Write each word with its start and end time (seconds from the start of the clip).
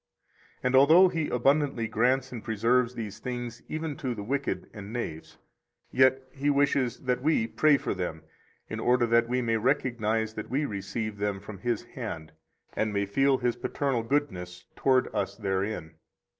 83 0.61 0.67
And 0.67 0.75
although 0.75 1.07
He 1.09 1.29
abundantly 1.29 1.87
grants 1.87 2.31
and 2.31 2.43
preserves 2.43 2.95
these 2.95 3.19
things 3.19 3.61
even 3.69 3.95
to 3.97 4.15
the 4.15 4.23
wicked 4.23 4.67
and 4.73 4.91
knaves, 4.91 5.37
yet 5.91 6.23
He 6.31 6.49
wishes 6.49 7.01
that 7.01 7.21
we 7.21 7.45
pray 7.45 7.77
for 7.77 7.93
them, 7.93 8.23
in 8.67 8.79
order 8.79 9.05
that 9.05 9.29
we 9.29 9.43
may 9.43 9.57
recognize 9.57 10.33
that 10.33 10.49
we 10.49 10.65
receive 10.65 11.17
them 11.19 11.39
from 11.39 11.59
His 11.59 11.83
hand, 11.83 12.31
and 12.73 12.91
may 12.91 13.05
feel 13.05 13.37
His 13.37 13.55
paternal 13.55 14.01
goodness 14.01 14.65
toward 14.75 15.07
us 15.13 15.35
therein. 15.37 15.93